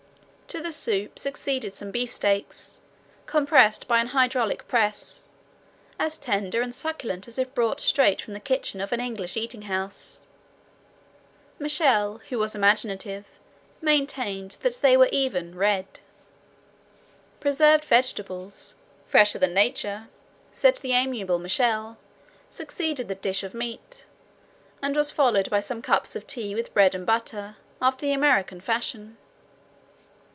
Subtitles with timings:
[0.51, 2.81] To the soup succeeded some beefsteaks,
[3.25, 5.29] compressed by an hydraulic press,
[5.97, 9.61] as tender and succulent as if brought straight from the kitchen of an English eating
[9.61, 10.25] house.
[11.57, 13.25] Michel, who was imaginative,
[13.79, 16.01] maintained that they were even "red."
[17.39, 18.75] Preserved vegetables
[19.07, 20.09] ("fresher than nature,"
[20.51, 21.97] said the amiable Michel)
[22.49, 24.05] succeeded the dish of meat;
[24.81, 28.59] and was followed by some cups of tea with bread and butter, after the American
[28.59, 29.15] fashion.